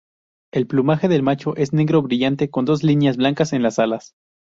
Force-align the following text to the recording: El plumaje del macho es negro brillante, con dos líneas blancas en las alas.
El 0.51 0.65
plumaje 0.65 1.07
del 1.09 1.21
macho 1.21 1.55
es 1.57 1.73
negro 1.73 2.01
brillante, 2.01 2.49
con 2.49 2.65
dos 2.65 2.81
líneas 2.81 3.17
blancas 3.17 3.53
en 3.53 3.61
las 3.61 3.77
alas. 3.77 4.15